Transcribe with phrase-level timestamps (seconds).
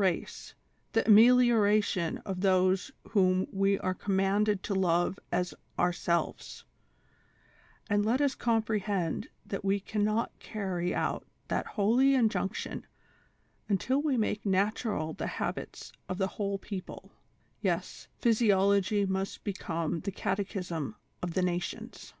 [0.00, 0.54] race,
[0.94, 6.64] the amelioration of those whom we are commanded to love as ourselves;
[7.90, 12.86] and let us comprehend that we can not carry out that holy injunction
[13.68, 17.12] until we make natural the habits of the whole people;
[17.60, 22.14] yes, physiology must be come the catechism of the nations.